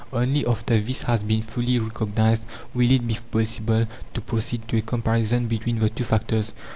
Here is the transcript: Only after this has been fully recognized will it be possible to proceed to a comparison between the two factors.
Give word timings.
Only 0.11 0.47
after 0.47 0.81
this 0.81 1.03
has 1.03 1.21
been 1.21 1.43
fully 1.43 1.77
recognized 1.77 2.47
will 2.73 2.89
it 2.89 3.05
be 3.07 3.19
possible 3.29 3.85
to 4.15 4.21
proceed 4.21 4.67
to 4.69 4.77
a 4.77 4.81
comparison 4.81 5.47
between 5.47 5.77
the 5.77 5.89
two 5.89 6.05
factors. 6.05 6.53